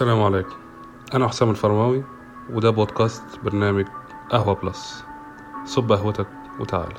السلام 0.00 0.22
عليكم. 0.22 0.56
أنا 1.14 1.28
حسام 1.28 1.50
الفرماوي 1.50 2.04
وده 2.50 2.70
بودكاست 2.70 3.22
برنامج 3.44 3.86
قهوة 4.30 4.54
بلس. 4.54 5.04
صب 5.64 5.92
قهوتك 5.92 6.26
وتعالى 6.60 6.94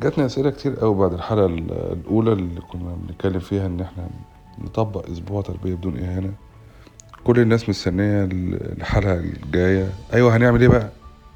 جاتني 0.00 0.26
أسئلة 0.26 0.50
كتير 0.50 0.74
قوي 0.74 0.94
بعد 0.94 1.12
الحلقة 1.12 1.46
الأولى 1.46 2.32
اللي 2.32 2.60
كنا 2.60 2.94
بنتكلم 2.94 3.40
فيها 3.40 3.66
إن 3.66 3.80
إحنا 3.80 4.08
نطبق 4.58 5.10
أسبوع 5.10 5.42
تربية 5.42 5.74
بدون 5.74 5.98
إهانة. 5.98 6.34
كل 7.24 7.40
الناس 7.40 7.68
مستنية 7.68 8.24
الحلقة 8.78 9.14
الجاية 9.14 9.92
أيوة 10.14 10.36
هنعمل 10.36 10.60
إيه 10.60 10.68
بقى؟ 10.68 10.90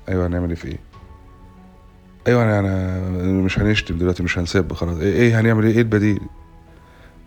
أيوة 0.09 0.27
هنعمل 0.27 0.48
إيه 0.48 0.55
في؟ 0.56 0.77
أيوة 2.27 2.42
أنا, 2.45 2.61
أنا 2.61 3.42
مش 3.42 3.59
هنشتم 3.59 3.98
دلوقتي 3.98 4.23
مش 4.23 4.38
هنسب 4.38 4.73
خلاص 4.73 4.98
إيه, 4.98 5.12
إيه 5.12 5.41
هنعمل 5.41 5.64
إيه؟ 5.64 5.73
إيه 5.73 5.78
البديل؟ 5.78 6.20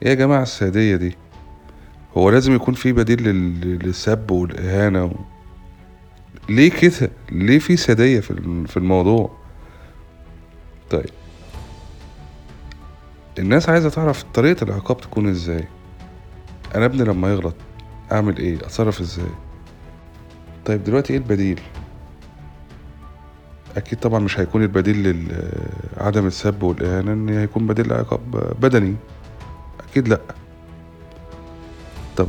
إيه 0.04 0.10
يا 0.10 0.14
جماعة 0.14 0.42
السادية 0.44 0.96
دي؟ 0.96 1.16
هو 2.18 2.30
لازم 2.30 2.56
يكون 2.56 2.74
في 2.74 2.94
بديل 2.94 3.24
للسب 3.84 4.32
والإهانة 4.32 5.06
و... 5.06 5.12
ليه 6.50 6.70
كده؟ 6.72 7.12
ليه 7.32 7.60
في 7.60 7.78
سادية 7.78 8.20
في 8.20 8.78
الموضوع؟ 8.78 9.32
طيب 10.90 11.10
الناس 13.40 13.70
عايزة 13.70 13.90
تعرف 13.90 14.24
طريقة 14.24 14.64
العقاب 14.64 15.02
تكون 15.02 15.30
إزاي 15.30 15.64
أنا 16.76 16.86
ابني 16.86 17.04
لما 17.04 17.30
يغلط 17.32 17.56
أعمل 18.12 18.38
إيه؟ 18.38 18.56
أتصرف 18.56 19.02
إزاي؟ 19.02 19.26
طيب 20.66 20.84
دلوقتي 20.84 21.14
إيه 21.14 21.20
البديل؟ 21.20 21.62
أكيد 23.78 24.00
طبعا 24.00 24.20
مش 24.20 24.40
هيكون 24.40 24.64
البديل 24.64 25.28
لعدم 25.98 26.28
السب 26.28 26.64
والإهانة 26.64 27.14
إن 27.14 27.30
هيكون 27.30 27.68
بديل 27.68 27.94
عقاب 27.94 28.54
بدني. 28.62 28.96
أكيد 29.90 30.08
لأ. 30.08 30.22
طب 32.18 32.28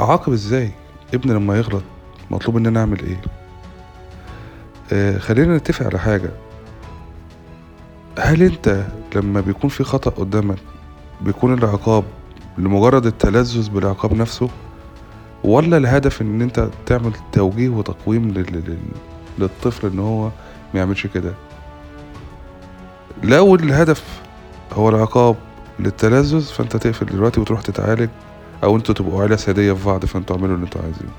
أعاقب 0.00 0.32
إزاي؟ 0.32 0.70
ابني 1.14 1.32
لما 1.32 1.56
يغلط 1.56 1.82
مطلوب 2.30 2.56
ان 2.56 2.66
أنا 2.66 2.80
أعمل 2.80 3.00
إيه؟ 3.00 3.20
آه 4.92 5.18
خلينا 5.18 5.56
نتفق 5.56 5.86
على 5.86 5.98
حاجة. 5.98 6.30
هل 8.18 8.42
أنت 8.42 8.86
لما 9.16 9.40
بيكون 9.40 9.70
في 9.70 9.84
خطأ 9.84 10.10
قدامك 10.10 10.58
بيكون 11.20 11.54
العقاب 11.54 12.04
لمجرد 12.58 13.06
التلذذ 13.06 13.70
بالعقاب 13.70 14.12
نفسه؟ 14.14 14.48
ولا 15.44 15.76
الهدف 15.76 16.22
إن 16.22 16.42
أنت 16.42 16.68
تعمل 16.86 17.12
توجيه 17.32 17.68
وتقويم 17.68 18.44
للطفل 19.38 19.86
إن 19.86 19.98
هو 19.98 20.24
ما 20.74 20.80
يعملش 20.80 21.06
كده؟ 21.06 21.34
لو 23.22 23.54
الهدف 23.54 24.22
هو 24.72 24.88
العقاب 24.88 25.36
للتلذذ 25.80 26.40
فأنت 26.40 26.76
تقفل 26.76 27.06
دلوقتي 27.06 27.40
وتروح 27.40 27.60
تتعالج 27.60 28.08
أو 28.64 28.76
أنتوا 28.76 28.94
تبقوا 28.94 29.22
عيلة 29.22 29.36
سادية 29.36 29.72
في 29.72 29.86
بعض 29.86 30.04
فأنتوا 30.04 30.36
اعملوا 30.36 30.54
اللي 30.54 30.64
أنتوا 30.64 30.82
عايزينه. 30.82 31.10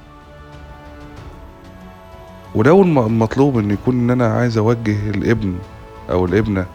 ولو 2.55 2.81
المطلوب 2.81 3.58
إن 3.58 3.71
يكون 3.71 3.95
إن 3.99 4.09
أنا 4.09 4.33
عايز 4.33 4.58
أوجه 4.58 5.09
الابن 5.09 5.55
أو 6.09 6.25
الابنة 6.25 6.65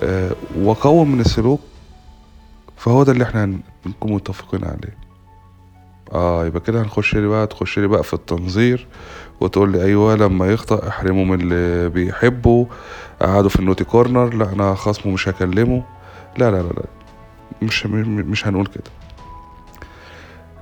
أه 0.00 0.30
وأقوم 0.56 1.10
من 1.12 1.20
السلوك 1.20 1.60
فهو 2.76 3.02
ده 3.02 3.12
اللي 3.12 3.24
إحنا 3.24 3.58
نكون 3.86 4.12
متفقين 4.12 4.64
عليه. 4.64 5.07
آه 6.12 6.46
يبقى 6.46 6.60
كده 6.60 6.82
هنخش 6.82 7.16
لي 7.16 7.26
بقى 7.26 7.46
تخش 7.46 7.78
لي 7.78 7.86
بقى 7.86 8.04
في 8.04 8.14
التنظير 8.14 8.86
وتقول 9.40 9.72
لي 9.72 9.82
أيوه 9.84 10.14
لما 10.14 10.46
يخطأ 10.46 10.88
احرمه 10.88 11.24
من 11.24 11.40
اللي 11.40 11.88
بيحبه 11.88 12.66
قعده 13.22 13.48
في 13.48 13.58
النوتي 13.60 13.84
كورنر 13.84 14.34
لا 14.34 14.52
أنا 14.52 14.74
خصمه 14.74 15.12
مش 15.12 15.28
هكلمه. 15.28 15.84
لا 16.38 16.50
لا 16.50 16.56
لا 16.62 16.68
لا 16.68 16.84
مش 17.62 17.86
مش 17.86 18.46
هنقول 18.46 18.66
كده. 18.66 18.90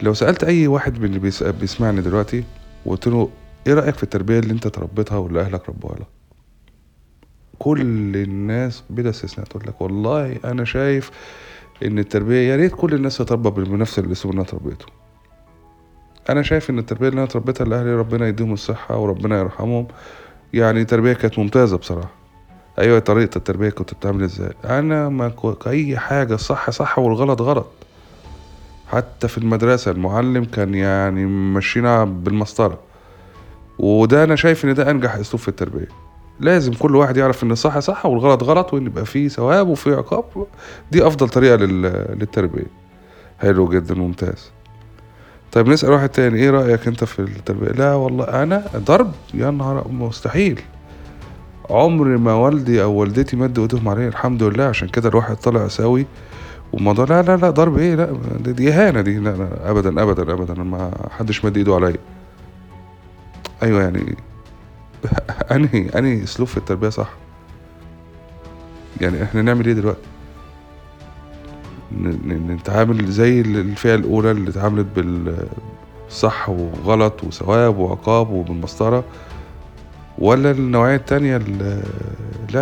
لو 0.02 0.14
سألت 0.14 0.44
أي 0.44 0.66
واحد 0.66 0.98
من 0.98 1.04
اللي 1.04 1.32
بيسمعني 1.60 2.00
دلوقتي 2.00 2.44
وقلت 2.86 3.06
له 3.06 3.30
إيه 3.66 3.74
رأيك 3.74 3.94
في 3.94 4.02
التربية 4.02 4.38
اللي 4.38 4.52
أنت 4.52 4.68
تربيتها 4.68 5.18
واللي 5.18 5.40
أهلك 5.40 5.68
ربوها 5.68 5.94
لك؟ 5.94 6.06
كل 7.58 7.80
الناس 8.16 8.82
بلا 8.90 9.10
استثناء 9.10 9.46
تقول 9.46 9.62
لك 9.66 9.80
والله 9.80 10.38
أنا 10.44 10.64
شايف 10.64 11.10
إن 11.84 11.98
التربية 11.98 12.48
يا 12.50 12.56
ريت 12.56 12.72
كل 12.74 12.94
الناس 12.94 13.16
تربى 13.16 13.50
بنفس 13.50 13.98
الاسلوب 13.98 14.34
اللي 14.34 14.40
أنا 14.42 14.50
تربيته. 14.50 14.86
أنا 16.30 16.42
شايف 16.42 16.70
إن 16.70 16.78
التربية 16.78 17.08
اللي 17.08 17.18
أنا 17.18 17.28
تربيتها 17.28 17.64
لأهلي 17.64 17.94
ربنا 17.94 18.28
يديهم 18.28 18.52
الصحة 18.52 18.96
وربنا 18.98 19.38
يرحمهم. 19.38 19.86
يعني 20.52 20.84
تربيه 20.84 21.12
كانت 21.12 21.38
ممتازة 21.38 21.76
بصراحة. 21.76 22.10
أيوه 22.78 22.98
طريقة 22.98 23.36
التربية 23.36 23.70
كنت 23.70 23.94
بتعمل 23.94 24.22
إزاي؟ 24.22 24.52
أنا 24.64 25.08
ما 25.08 25.32
أي 25.66 25.98
حاجة 25.98 26.36
صح 26.36 26.70
صح 26.70 26.98
والغلط 26.98 27.42
غلط. 27.42 27.66
حتى 28.88 29.28
في 29.28 29.38
المدرسة 29.38 29.90
المعلم 29.90 30.44
كان 30.44 30.74
يعني 30.74 31.26
مشينا 31.26 32.04
بالمسطرة. 32.04 32.78
وده 33.78 34.24
أنا 34.24 34.36
شايف 34.36 34.64
إن 34.64 34.74
ده 34.74 34.90
أنجح 34.90 35.14
أسلوب 35.14 35.40
في 35.40 35.48
التربية. 35.48 35.88
لازم 36.40 36.72
كل 36.72 36.96
واحد 36.96 37.16
يعرف 37.16 37.42
إن 37.42 37.50
الصح 37.50 37.78
صح 37.78 38.06
والغلط 38.06 38.42
غلط 38.42 38.74
وإن 38.74 38.86
يبقى 38.86 39.06
فيه 39.06 39.28
ثواب 39.28 39.68
وفيه 39.68 39.96
عقاب. 39.96 40.46
دي 40.92 41.06
أفضل 41.06 41.28
طريقة 41.28 41.56
للتربية. 41.56 42.66
حلو 43.38 43.68
جدا 43.68 43.94
ممتاز. 43.94 44.55
طيب 45.52 45.68
نسأل 45.68 45.90
واحد 45.90 46.08
تاني 46.08 46.38
إيه 46.38 46.50
رأيك 46.50 46.86
أنت 46.88 47.04
في 47.04 47.18
التربية؟ 47.18 47.68
لا 47.68 47.94
والله 47.94 48.24
أنا 48.24 48.64
ضرب؟ 48.76 49.12
يا 49.34 49.50
نهار 49.50 49.88
مستحيل. 49.88 50.60
عمر 51.70 52.04
ما 52.16 52.32
والدي 52.34 52.82
أو 52.82 52.92
والدتي 52.92 53.36
مدوا 53.36 53.62
ايدهم 53.64 53.88
عليا 53.88 54.08
الحمد 54.08 54.42
لله. 54.42 54.64
عشان 54.64 54.88
كده 54.88 55.08
الواحد 55.08 55.36
طلع 55.36 55.68
سوي 55.68 56.06
والموضوع 56.72 57.04
لا 57.04 57.22
لا 57.22 57.36
لا 57.36 57.50
ضرب 57.50 57.78
إيه؟ 57.78 57.94
لا 57.94 58.16
دي 58.40 58.72
إهانة 58.72 59.00
دي 59.00 59.18
لا 59.18 59.30
لا 59.36 59.70
ابدا 59.70 60.02
ابدا 60.02 60.32
ابدا 60.32 60.62
ما 60.62 60.90
حدش 61.10 61.44
مد 61.44 61.56
إيده 61.56 61.74
عليا. 61.74 61.96
أيوه 63.62 63.82
يعني 63.82 64.16
أنهي 65.52 65.88
أنهي 65.98 66.24
أسلوب 66.24 66.48
في 66.48 66.56
التربية 66.56 66.88
صح؟ 66.88 67.10
يعني 69.00 69.22
إحنا 69.22 69.42
نعمل 69.42 69.66
إيه 69.66 69.72
دلوقتي؟ 69.72 70.00
نتعامل 72.26 73.06
زي 73.10 73.40
الفئة 73.40 73.94
الأولى 73.94 74.30
اللي 74.30 74.50
اتعاملت 74.50 74.86
بالصح 74.96 76.48
وغلط 76.48 77.24
وثواب 77.24 77.78
وعقاب 77.78 78.30
وبالمسطرة 78.30 79.04
ولا 80.18 80.50
النوعية 80.50 80.96
التانية 80.96 81.36
لا 81.36 81.82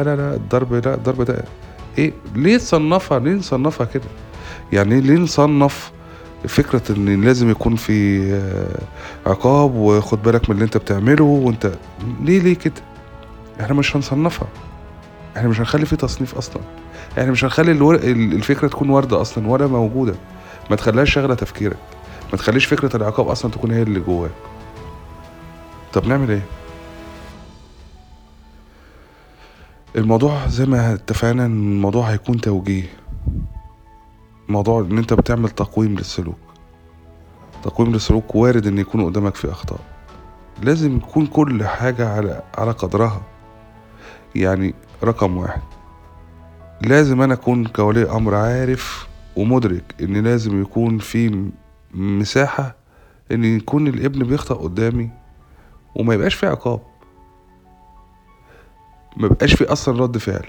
لا 0.04 0.16
لا 0.16 0.34
الضرب 0.34 0.74
لا 0.74 0.94
الضرب 0.94 1.22
ده 1.22 1.44
إيه؟ 1.98 2.12
ليه 2.34 2.56
نصنفها 2.56 3.18
ليه 3.18 3.32
نصنفها 3.32 3.86
كده؟ 3.86 4.04
يعني 4.72 5.00
ليه 5.00 5.14
نصنف 5.16 5.92
فكرة 6.48 6.82
إن 6.96 7.24
لازم 7.24 7.50
يكون 7.50 7.76
في 7.76 8.22
عقاب 9.26 9.74
وخد 9.74 10.22
بالك 10.22 10.50
من 10.50 10.54
اللي 10.56 10.64
أنت 10.64 10.76
بتعمله 10.76 11.24
وأنت 11.24 11.72
ليه 12.22 12.38
ليه 12.40 12.54
كده؟ 12.54 12.74
إحنا 13.60 13.74
مش 13.74 13.96
هنصنفها. 13.96 14.48
إحنا 15.36 15.48
مش 15.48 15.60
هنخلي 15.60 15.86
في 15.86 15.96
تصنيف 15.96 16.34
أصلا. 16.34 16.62
إحنا 17.18 17.30
مش 17.30 17.44
هنخلي 17.44 17.72
الور... 17.72 17.94
الفكرة 17.94 18.68
تكون 18.68 18.90
وردة 18.90 19.20
أصلا 19.20 19.48
ولا 19.48 19.66
موجودة. 19.66 20.14
ما 20.70 20.76
تخليهاش 20.76 21.10
شغلة 21.12 21.34
تفكيرك. 21.34 21.76
ما 22.32 22.38
تخليش 22.38 22.64
فكرة 22.66 22.96
العقاب 22.96 23.28
أصلا 23.28 23.50
تكون 23.50 23.70
هي 23.70 23.82
اللي 23.82 24.00
جواك. 24.00 24.30
طب 25.92 26.06
نعمل 26.06 26.30
إيه؟ 26.30 26.42
الموضوع 29.96 30.46
زي 30.46 30.66
ما 30.66 30.94
اتفقنا 30.94 31.46
إن 31.46 31.72
الموضوع 31.72 32.04
هيكون 32.10 32.40
توجيه. 32.40 32.90
موضوع 34.48 34.80
إن 34.80 34.98
أنت 34.98 35.12
بتعمل 35.14 35.50
تقويم 35.50 35.94
للسلوك. 35.94 36.38
تقويم 37.62 37.92
للسلوك 37.92 38.34
وارد 38.34 38.66
إن 38.66 38.78
يكون 38.78 39.04
قدامك 39.04 39.34
في 39.34 39.50
أخطاء. 39.50 39.80
لازم 40.62 40.96
يكون 40.96 41.26
كل 41.26 41.64
حاجة 41.64 42.08
على 42.08 42.42
على 42.58 42.70
قدرها. 42.70 43.22
يعني 44.34 44.74
رقم 45.04 45.36
واحد. 45.36 45.62
لازم 46.82 47.22
أنا 47.22 47.34
أكون 47.34 47.66
كولي 47.66 48.10
أمر 48.10 48.34
عارف 48.34 49.08
ومدرك 49.36 49.94
إن 50.00 50.16
لازم 50.16 50.62
يكون 50.62 50.98
في 50.98 51.50
مساحة 51.94 52.76
إن 53.32 53.44
يكون 53.44 53.86
الابن 53.86 54.24
بيخطأ 54.24 54.54
قدامي 54.54 55.10
وما 55.94 56.14
يبقاش 56.14 56.34
في 56.34 56.46
عقاب. 56.46 56.80
ما 59.16 59.26
يبقاش 59.26 59.54
في 59.54 59.64
أصلا 59.64 60.02
رد 60.02 60.18
فعل. 60.18 60.48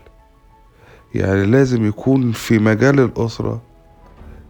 يعني 1.16 1.46
لازم 1.46 1.88
يكون 1.88 2.32
في 2.32 2.60
مجال 2.60 3.00
الأسرة 3.00 3.62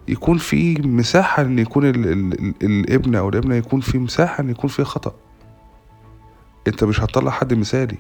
يكون 0.07 0.38
في 0.38 0.81
مساحة 0.81 1.44
إن 1.44 1.60
يكون 1.60 1.89
ال 1.89 2.07
ال 2.07 2.54
الابن 2.63 3.16
أو 3.16 3.30
الابنة 3.30 3.56
يكون 3.56 3.80
في 3.81 3.98
مساحة 3.98 4.42
إن 4.44 4.50
يكون 4.50 4.69
في 4.69 4.83
خطأ. 4.83 5.16
أنت 6.68 6.83
مش 6.83 7.01
هتطلع 7.01 7.31
حد 7.31 7.54
مثالي. 7.54 7.98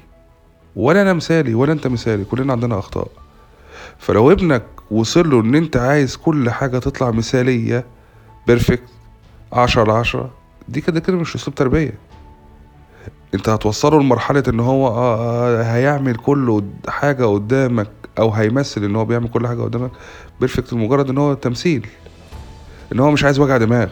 ولا 0.75 1.01
أنا 1.01 1.13
مثالي 1.13 1.53
ولا 1.53 1.71
أنت 1.73 1.87
مثالي 1.87 2.23
كلنا 2.23 2.53
عندنا 2.53 2.79
أخطاء. 2.79 3.24
فلو 3.97 4.31
ابنك 4.31 4.63
وصل 4.91 5.29
له 5.29 5.39
إن 5.41 5.55
أنت 5.55 5.77
عايز 5.77 6.15
كل 6.17 6.49
حاجة 6.49 6.79
تطلع 6.79 7.11
مثالية 7.11 7.85
perfect 8.47 8.83
عشرة 9.53 9.81
على 9.81 9.93
عشرة 9.93 10.29
دي 10.69 10.81
كده 10.81 10.99
كده 10.99 11.17
مش 11.17 11.35
أسلوب 11.35 11.55
تربية. 11.55 11.93
أنت 13.33 13.49
هتوصله 13.49 13.99
لمرحلة 13.99 14.43
إن 14.47 14.59
هو 14.59 14.87
آه 14.87 15.17
آه 15.17 15.63
هيعمل 15.63 16.15
كل 16.15 16.63
حاجة 16.87 17.25
قدامك 17.25 17.89
أو 18.19 18.31
هيمثل 18.31 18.83
إن 18.83 18.95
هو 18.95 19.05
بيعمل 19.05 19.27
كل 19.27 19.47
حاجة 19.47 19.61
قدامك 19.61 19.91
perfect 20.39 20.73
لمجرد 20.73 21.09
إن 21.09 21.17
هو 21.17 21.33
تمثيل 21.33 21.87
إن 22.93 22.99
هو 22.99 23.11
مش 23.11 23.23
عايز 23.23 23.39
وجع 23.39 23.57
دماغ. 23.57 23.89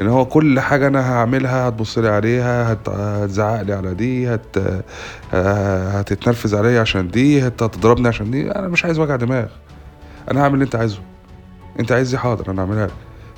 ان 0.00 0.08
هو 0.08 0.24
كل 0.24 0.60
حاجة 0.60 0.86
أنا 0.86 1.12
هعملها 1.12 1.68
هتبص 1.68 1.98
لي 1.98 2.08
عليها 2.08 2.72
هت... 2.72 2.88
هتزعق 2.88 3.62
لي 3.62 3.72
على 3.72 3.94
دي 3.94 4.34
هت... 4.34 4.56
هتتنرفز 5.32 6.54
عليا 6.54 6.80
عشان 6.80 7.08
دي 7.08 7.46
هت... 7.46 7.62
هتضربني 7.62 8.08
عشان 8.08 8.30
دي. 8.30 8.50
أنا 8.50 8.68
مش 8.68 8.84
عايز 8.84 8.98
وجع 8.98 9.16
دماغ. 9.16 9.46
أنا 10.30 10.42
هعمل 10.42 10.54
اللي 10.54 10.64
أنت 10.64 10.76
عايزه. 10.76 11.00
أنت 11.80 11.92
عايز 11.92 12.10
دي 12.10 12.18
حاضر 12.18 12.50
أنا 12.52 12.62
هعملها 12.62 12.86
لك. 12.86 12.92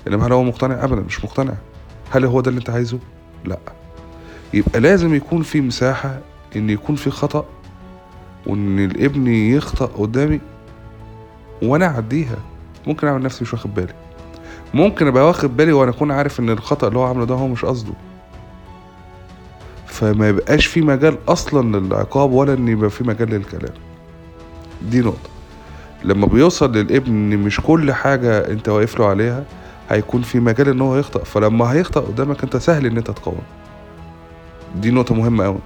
إنما 0.09 0.26
هل 0.26 0.32
هو 0.32 0.43
مقتنع؟ 0.43 0.85
ابدا 0.85 1.00
مش 1.00 1.25
مقتنع. 1.25 1.55
هل 2.11 2.25
هو 2.25 2.41
ده 2.41 2.49
اللي 2.49 2.59
أنت 2.59 2.70
عايزه؟ 2.70 2.99
لأ. 3.44 3.59
يبقى 4.55 4.81
لازم 4.81 5.14
يكون 5.14 5.43
في 5.43 5.61
مساحة 5.61 6.19
إن 6.56 6.70
يكون 6.70 6.97
في 6.97 7.11
خطأ 7.11 7.44
وإن 8.47 8.79
الابن 8.85 9.26
يخطأ 9.26 9.87
قدامي 9.87 10.41
وأنا 11.62 11.87
أعديها. 11.87 12.37
ممكن 12.87 13.06
أعمل 13.06 13.23
نفسي 13.23 13.44
مش 13.44 13.53
واخد 13.53 13.75
بالي. 13.75 13.94
ممكن 14.74 15.06
أبقى 15.06 15.26
واخد 15.26 15.56
بالي 15.56 15.72
وأنا 15.72 15.90
أكون 15.90 16.10
عارف 16.10 16.40
إن 16.40 16.50
الخطأ 16.50 16.88
اللي 16.88 16.98
هو 16.98 17.04
عامله 17.04 17.24
ده 17.26 17.34
هو 17.34 17.48
مش 17.48 17.64
قصده. 17.64 17.92
فما 19.86 20.28
يبقاش 20.28 20.66
في 20.66 20.80
مجال 20.80 21.19
أصلا 21.28 21.78
للعقاب 21.78 22.32
ولا 22.32 22.52
إن 22.54 22.69
يبقى 22.69 22.90
في 22.90 23.04
مجال 23.04 23.30
للكلام. 23.30 23.74
دي 24.90 25.00
نقطة. 25.00 25.30
لما 26.04 26.26
بيوصل 26.26 26.72
للابن 26.72 27.12
إن 27.32 27.38
مش 27.38 27.60
كل 27.60 27.92
حاجة 27.92 28.38
أنت 28.50 28.69
واقف 28.69 28.98
له 28.98 29.06
عليها 29.06 29.44
هيكون 29.90 30.22
في 30.22 30.40
مجال 30.40 30.69
إن 30.69 30.80
هو 30.80 30.96
يخطأ. 30.96 31.25
فلما 31.25 31.72
هيخطأ 31.72 32.00
قدامك 32.00 32.42
أنت 32.44 32.56
سهل 32.56 32.86
إن 32.86 32.96
أنت 32.96 33.10
تقاوم 33.10 33.40
دي 34.76 34.90
نقطة 34.90 35.14
مهمة 35.14 35.44
قوي 35.44 35.58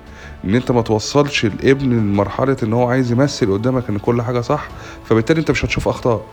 إن 0.45 0.55
أنت 0.55 0.71
ما 0.73 0.83
توصلش 0.83 1.45
الابن 1.45 1.91
لمرحلة 1.91 2.57
إن 2.63 2.73
هو 2.73 2.89
عايز 2.89 3.13
يمثل 3.13 3.53
قدامك 3.53 3.89
إن 3.89 3.99
كل 3.99 4.23
حاجة 4.23 4.41
صح 4.41 4.69
فبالتالي 5.05 5.41
أنت 5.41 5.51
مش 5.51 5.65
هتشوف 5.65 5.89
أخطاء. 5.89 6.25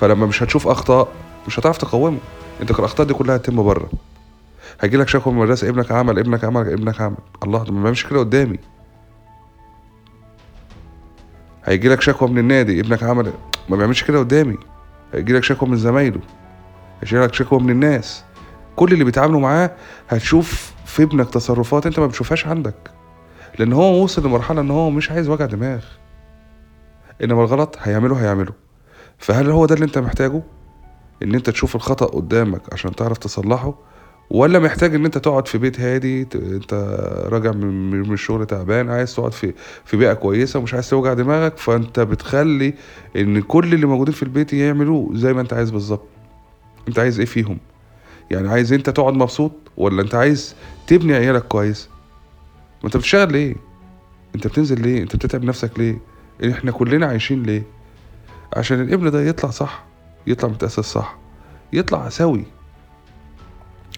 فلما 0.00 0.26
مش 0.26 0.42
هتشوف 0.42 0.68
أخطاء 0.68 1.08
مش 1.46 1.58
هتعرف 1.58 1.78
تقاومه. 1.78 2.18
انت 2.60 2.70
الاخطاء 2.70 3.06
دي 3.06 3.14
كلها 3.14 3.36
هتتم 3.36 3.62
بره. 3.62 3.90
هيجي 4.80 4.96
لك 4.96 5.08
شكوى 5.08 5.32
من 5.32 5.38
المدرسة 5.38 5.68
ابنك 5.68 5.92
عمل 5.92 6.18
ابنك 6.18 6.44
عمل 6.44 6.72
ابنك 6.72 7.00
عمل. 7.00 7.16
الله 7.42 7.58
ما 7.58 7.80
بيعملش 7.82 8.06
كده 8.06 8.18
قدامي. 8.18 8.58
هيجي 11.64 11.88
لك 11.88 12.00
شكوى 12.00 12.28
من 12.28 12.38
النادي 12.38 12.80
ابنك 12.80 13.02
عمل 13.02 13.32
ما 13.68 13.76
بيعملش 13.76 14.04
كده 14.04 14.18
قدامي. 14.18 14.56
هيجي 15.14 15.32
لك 15.32 15.44
شكوى 15.44 15.68
من 15.68 15.76
زمايله 15.76 16.20
هيجي 17.02 17.18
لك 17.18 17.34
شكوى 17.34 17.60
من 17.60 17.70
الناس. 17.70 18.24
كل 18.76 18.92
اللي 18.92 19.04
بيتعاملوا 19.04 19.40
معاه 19.40 19.70
هتشوف 20.08 20.72
في 20.86 21.02
ابنك 21.02 21.30
تصرفات 21.30 21.86
انت 21.86 22.00
ما 22.00 22.06
بتشوفهاش 22.06 22.46
عندك. 22.46 22.90
لأن 23.58 23.72
هو 23.72 24.02
وصل 24.04 24.26
لمرحلة 24.26 24.60
إن 24.60 24.70
هو 24.70 24.90
مش 24.90 25.10
عايز 25.10 25.28
وجع 25.28 25.46
دماغ. 25.46 25.84
إنما 27.24 27.40
الغلط 27.40 27.76
هيعمله 27.80 28.22
هيعمله. 28.22 28.52
فهل 29.18 29.50
هو 29.50 29.66
ده 29.66 29.74
اللي 29.74 29.84
أنت 29.84 29.98
محتاجه؟ 29.98 30.42
إن 31.22 31.34
أنت 31.34 31.50
تشوف 31.50 31.76
الخطأ 31.76 32.06
قدامك 32.06 32.62
عشان 32.72 32.94
تعرف 32.96 33.18
تصلحه 33.18 33.74
ولا 34.30 34.58
محتاج 34.58 34.94
إن 34.94 35.04
أنت 35.04 35.18
تقعد 35.18 35.48
في 35.48 35.58
بيت 35.58 35.80
هادي 35.80 36.22
أنت 36.34 36.74
راجع 37.32 37.52
من 37.52 37.90
من 37.90 38.12
الشغل 38.12 38.46
تعبان 38.46 38.90
عايز 38.90 39.14
تقعد 39.14 39.32
في 39.32 39.54
في 39.84 39.96
بيئة 39.96 40.12
كويسة 40.12 40.58
ومش 40.58 40.74
عايز 40.74 40.90
توجع 40.90 41.14
دماغك 41.14 41.56
فأنت 41.58 42.00
بتخلي 42.00 42.74
إن 43.16 43.40
كل 43.42 43.74
اللي 43.74 43.86
موجودين 43.86 44.14
في 44.14 44.22
البيت 44.22 44.52
يعملوه 44.52 45.10
زي 45.14 45.32
ما 45.32 45.40
أنت 45.40 45.52
عايز 45.52 45.70
بالظبط. 45.70 46.02
أنت 46.88 46.98
عايز 46.98 47.18
إيه 47.18 47.26
فيهم؟ 47.26 47.58
يعني 48.30 48.48
عايز 48.48 48.72
أنت 48.72 48.90
تقعد 48.90 49.14
مبسوط 49.14 49.52
ولا 49.76 50.02
أنت 50.02 50.14
عايز 50.14 50.54
تبني 50.86 51.14
عيالك 51.14 51.42
كويس؟ 51.42 51.88
ما 52.82 52.86
أنت 52.86 52.96
بتشتغل 52.96 53.32
ليه؟ 53.32 53.54
أنت 54.34 54.46
بتنزل 54.46 54.80
ليه؟ 54.80 55.02
أنت 55.02 55.16
بتتعب 55.16 55.44
نفسك 55.44 55.78
ليه؟ 55.78 55.98
إحنا 56.50 56.70
كلنا 56.72 57.06
عايشين 57.06 57.42
ليه؟ 57.42 57.62
عشان 58.56 58.80
الابن 58.80 59.10
ده 59.10 59.22
يطلع 59.22 59.50
صح. 59.50 59.89
يطلع 60.26 60.48
متأسس 60.50 60.80
صح. 60.92 61.16
يطلع 61.72 62.08
سوي. 62.08 62.44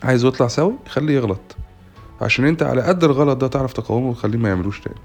عايزه 0.03 0.29
يطلع 0.29 0.49
سوي؟ 0.49 0.75
خليه 0.89 1.15
يغلط. 1.17 1.57
عشان 2.21 2.45
انت 2.47 2.63
على 2.63 2.83
قد 2.83 3.05
الغلط 3.05 3.39
ده 3.39 3.49
تعرف 3.49 3.73
تقاومه 3.73 4.09
وتخليه 4.11 4.39
ما 4.39 4.49
يعملوش 4.49 4.81
تاني. 4.81 4.97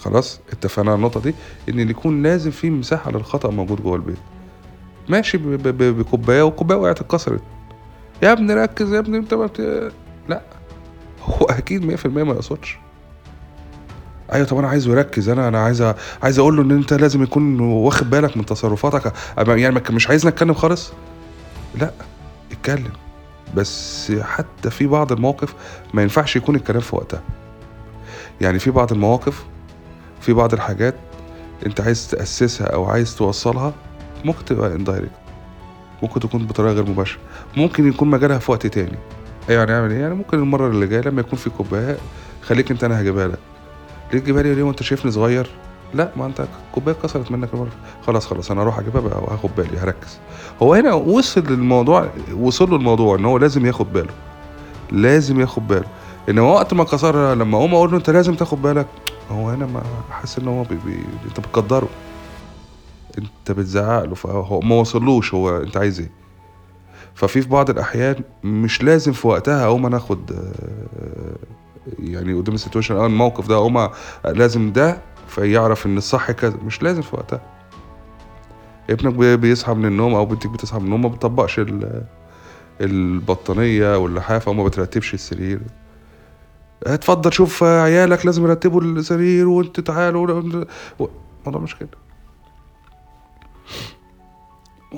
خلاص؟ 0.00 0.40
اتفقنا 0.52 0.90
على 0.90 0.96
النقطة 0.98 1.20
دي؟ 1.20 1.34
إن 1.68 1.90
يكون 1.90 2.22
لازم 2.22 2.50
في 2.50 2.70
مساحة 2.70 3.10
للخطأ 3.10 3.50
موجود 3.50 3.82
جوه 3.82 3.96
البيت. 3.96 4.18
ماشي 5.08 5.38
ب- 5.38 5.42
ب- 5.62 5.68
ب- 5.82 5.98
بكوباية 5.98 6.42
والكوباية 6.42 6.78
وقعت 6.78 7.00
اتكسرت. 7.00 7.42
يا 8.22 8.32
ابني 8.32 8.54
ركز 8.54 8.92
يا 8.92 8.98
ابني 8.98 9.18
انت 9.18 9.34
ما 9.34 9.46
بت... 9.46 9.92
لا. 10.28 10.42
هو 11.24 11.46
أكيد 11.46 11.96
100% 11.96 12.06
ما 12.06 12.32
يقصدش. 12.32 12.78
أيوه 14.32 14.46
طب 14.46 14.58
أنا 14.58 14.68
عايزه 14.68 14.90
يركز 14.90 15.28
أنا 15.28 15.48
أنا 15.48 15.58
عايز 15.64 15.94
عايز 16.22 16.38
أقول 16.38 16.56
له 16.56 16.62
إن 16.62 16.70
أنت 16.70 16.92
لازم 16.94 17.22
يكون 17.22 17.60
واخد 17.60 18.10
بالك 18.10 18.36
من 18.36 18.46
تصرفاتك. 18.46 19.12
يعني 19.38 19.80
مش 19.90 20.08
عايزنا 20.08 20.30
نتكلم 20.30 20.54
خالص؟ 20.54 20.92
لا 21.80 21.90
اتكلم. 22.52 22.92
بس 23.54 24.12
حتى 24.22 24.70
في 24.70 24.86
بعض 24.86 25.12
المواقف 25.12 25.54
ما 25.94 26.02
ينفعش 26.02 26.36
يكون 26.36 26.56
الكلام 26.56 26.80
في 26.80 26.96
وقتها. 26.96 27.22
يعني 28.40 28.58
في 28.58 28.70
بعض 28.70 28.92
المواقف 28.92 29.44
في 30.20 30.32
بعض 30.32 30.52
الحاجات 30.52 30.94
أنت 31.66 31.80
عايز 31.80 32.08
تأسسها 32.10 32.66
أو 32.66 32.84
عايز 32.84 33.16
توصلها 33.16 33.72
ممكن 34.24 34.44
تبقى 34.44 34.72
اندايركت 34.74 35.10
ممكن 36.02 36.20
تكون 36.20 36.46
بطريقة 36.46 36.72
غير 36.72 36.90
مباشرة. 36.90 37.20
ممكن 37.56 37.88
يكون 37.88 38.08
مجالها 38.10 38.38
في 38.38 38.50
وقت 38.50 38.66
تاني. 38.66 38.98
يعني 39.48 39.72
أعمل 39.72 39.90
إيه؟ 39.90 39.98
يعني 40.00 40.14
ممكن 40.14 40.38
المرة 40.38 40.68
اللي 40.68 40.86
جاية 40.86 41.00
لما 41.00 41.20
يكون 41.20 41.38
في 41.38 41.50
كوباية 41.50 41.96
خليك 42.42 42.70
أنت 42.70 42.84
أنا 42.84 43.00
هجيبها 43.00 43.28
لك. 43.28 43.38
ليه 44.12 44.20
تجيبها 44.20 44.42
لي 44.42 44.54
ليه 44.54 44.62
وانت 44.62 44.82
شايفني 44.82 45.10
صغير. 45.10 45.50
لا 45.94 46.10
ما 46.16 46.26
انت 46.26 46.46
الكوبايه 46.68 46.94
اتكسرت 46.94 47.30
منك 47.30 47.48
المرة. 47.54 47.68
خلاص 48.06 48.26
خلاص 48.26 48.50
أنا 48.50 48.62
هروح 48.62 48.78
أجيبها 48.78 49.00
بقى 49.00 49.18
وهاخد 49.22 49.50
بالي 49.56 49.78
هركز. 49.78 50.18
هو 50.62 50.74
هنا 50.74 50.94
وصل 50.94 51.40
للموضوع 51.40 52.08
وصل 52.36 52.70
له 52.70 52.76
الموضوع 52.76 53.16
إن 53.16 53.24
هو 53.24 53.38
لازم 53.38 53.66
ياخد 53.66 53.92
باله. 53.92 54.12
لازم 54.92 55.40
ياخد 55.40 55.68
باله. 55.68 55.86
ان 56.28 56.38
وقت 56.38 56.74
ما 56.74 56.84
كسرها 56.84 57.34
لما 57.34 57.56
أقوم 57.58 57.74
أقول 57.74 57.90
له 57.90 57.96
أنت 57.96 58.10
لازم 58.10 58.34
تاخد 58.34 58.62
بالك 58.62 58.86
هو 59.30 59.50
هنا 59.50 59.66
ما 59.66 59.82
حاسس 60.10 60.38
إن 60.38 60.48
هو 60.48 60.62
بي 60.62 60.78
بي 60.86 60.98
أنت 61.28 61.40
بتقدره. 61.40 61.88
أنت 63.18 63.58
بتزعق 63.58 64.04
له 64.04 64.14
فهو 64.14 64.60
ما 64.60 64.74
وصلوش 64.74 65.34
هو 65.34 65.56
أنت 65.56 65.76
عايز 65.76 66.00
إيه. 66.00 66.10
ففي 67.14 67.42
في 67.42 67.48
بعض 67.48 67.70
الأحيان 67.70 68.16
مش 68.44 68.82
لازم 68.82 69.12
في 69.12 69.26
وقتها 69.28 69.64
أقوم 69.64 69.86
أنا 69.86 69.96
آخد 69.96 70.32
آه، 70.32 71.36
يعني 71.98 72.34
قدام 72.34 72.54
ال 72.54 72.58
situation 72.58 72.96
آه 72.96 73.06
الموقف 73.06 73.48
ده 73.48 73.54
اقوم 73.54 73.88
لازم 74.24 74.72
ده 74.72 74.98
فيعرف 75.28 75.86
إن 75.86 75.96
الصح 75.96 76.30
كذا. 76.30 76.56
مش 76.66 76.82
لازم 76.82 77.02
في 77.02 77.16
وقتها. 77.16 77.40
ابنك 78.90 79.14
بي- 79.14 79.36
بيصحى 79.36 79.74
من 79.74 79.84
النوم 79.84 80.14
أو 80.14 80.26
بنتك 80.26 80.50
بتصحى 80.50 80.78
من 80.78 80.84
النوم 80.84 81.02
ما 81.02 81.08
بتطبقش 81.08 81.58
ال- 81.58 82.02
البطانية 82.80 83.98
واللحافة 83.98 84.50
وما 84.50 84.64
بترتبش 84.64 85.14
السرير. 85.14 85.60
اتفضل 86.82 87.32
شوف 87.32 87.62
عيالك 87.64 88.26
لازم 88.26 88.44
يرتبوا 88.44 88.80
السرير 88.82 89.48
وانت 89.48 89.80
تعالوا 89.80 90.40
الموضوع 90.40 91.62
مش 91.62 91.76
كده. 91.76 91.88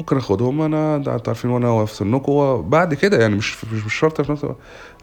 ممكن 0.00 0.16
اخدهم 0.16 0.62
أنا 0.62 1.02
عارفين 1.26 1.50
وأنا 1.50 1.84
في 1.84 1.94
سنكم 1.94 2.62
بعد 2.68 2.94
كده 2.94 3.18
يعني 3.18 3.34
مش 3.34 3.64
مش, 3.64 3.94
شرط 3.94 4.20
في 4.20 4.32
نفس. 4.32 4.46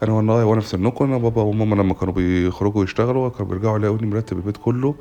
أنا 0.02 0.12
والله 0.12 0.44
وأنا 0.44 0.60
في 0.60 0.68
سنكم 0.68 1.04
أنا 1.04 1.18
بابا 1.18 1.42
وماما 1.42 1.74
لما 1.82 1.94
كانوا 1.94 2.14
بيخرجوا 2.14 2.84
يشتغلوا 2.84 3.28
كانوا 3.28 3.46
بيرجعوا 3.52 3.78
يلاقوني 3.78 4.06
مرتب 4.06 4.36
البيت 4.36 4.56
كله 4.56 4.94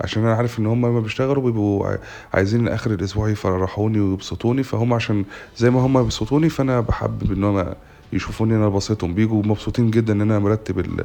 عشان 0.00 0.22
أنا 0.24 0.34
عارف 0.34 0.58
ان 0.58 0.66
هم 0.66 0.86
لما 0.86 1.00
بيشتغلوا 1.00 1.42
بيبقوا 1.42 1.86
عاي- 1.86 1.98
عايزين 2.34 2.68
اخر 2.68 2.90
الأسبوع 2.90 3.28
يفرحوني 3.28 4.00
ويبسطوني 4.00 4.62
فهم 4.62 4.94
عشان 4.94 5.24
زي 5.56 5.70
ما 5.70 5.80
هم 5.86 6.02
بيبسطوني 6.02 6.48
فانا 6.48 6.80
بحبب 6.80 7.32
ان 7.32 7.44
هم 7.44 7.74
يشوفوني 8.12 8.54
أنا 8.56 8.68
بسيطهم 8.68 9.14
بيجوا 9.14 9.42
مبسوطين 9.42 9.90
جدا 9.90 10.12
إن 10.12 10.20
أنا 10.20 10.38
مرتب 10.38 10.78
ال- 10.78 11.04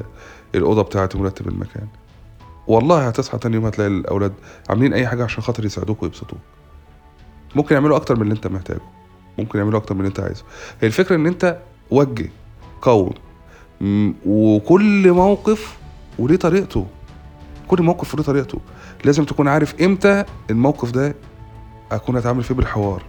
الأوضة 0.54 0.82
بتاعتي 0.82 1.18
مرتب 1.18 1.48
المكان 1.48 1.86
والله 2.66 3.08
هتصحى 3.08 3.38
تاني 3.38 3.54
يوم 3.54 3.66
هتلاقي 3.66 3.88
الأولاد 3.90 4.32
عاملين 4.70 4.92
أي 4.92 5.06
حاجة 5.06 5.24
عشان 5.24 5.42
خاطر 5.42 5.64
يساعدوك 5.64 6.02
ويبسطوك 6.02 6.38
ممكن 7.54 7.74
يعملوا 7.74 7.96
أكتر 7.96 8.16
من 8.16 8.22
اللي 8.22 8.34
أنت 8.34 8.46
محتاجه. 8.46 8.80
ممكن 9.38 9.58
يعملوا 9.58 9.78
أكتر 9.78 9.94
من 9.94 10.00
اللي 10.00 10.08
أنت 10.08 10.20
عايزه. 10.20 10.44
هي 10.80 10.86
الفكرة 10.86 11.16
إن 11.16 11.26
أنت 11.26 11.58
وجه 11.90 12.30
قوم 12.82 13.12
وكل 14.26 15.12
موقف 15.12 15.78
وليه 16.18 16.36
طريقته. 16.36 16.86
كل 17.68 17.82
موقف 17.82 18.14
وليه 18.14 18.24
طريقته. 18.24 18.58
لازم 19.04 19.24
تكون 19.24 19.48
عارف 19.48 19.82
إمتى 19.82 20.24
الموقف 20.50 20.90
ده 20.90 21.14
أكون 21.92 22.16
أتعامل 22.16 22.42
فيه 22.42 22.54
بالحوار. 22.54 23.02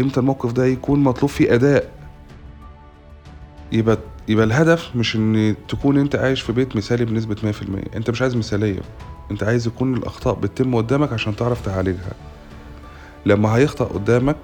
إمتى 0.00 0.20
الموقف 0.20 0.52
ده 0.52 0.66
يكون 0.66 1.00
مطلوب 1.02 1.30
فيه 1.30 1.54
أداء. 1.54 1.90
يبقى 3.72 3.98
يبقى 4.28 4.44
الهدف 4.44 4.96
مش 4.96 5.16
إن 5.16 5.54
تكون 5.68 5.98
أنت 5.98 6.16
عايش 6.16 6.40
في 6.40 6.52
بيت 6.52 6.76
مثالي 6.76 7.04
بنسبة 7.04 7.36
100% 7.52 7.96
أنت 7.96 8.10
مش 8.10 8.22
عايز 8.22 8.36
مثالية. 8.36 8.80
أنت 9.30 9.42
عايز 9.42 9.66
يكون 9.66 9.94
الأخطاء 9.96 10.34
بتتم 10.34 10.74
قدامك 10.76 11.12
عشان 11.12 11.36
تعرف 11.36 11.64
تعالجها. 11.64 12.12
لما 13.26 13.56
هيخطأ 13.56 13.84
قدامك 13.84 14.36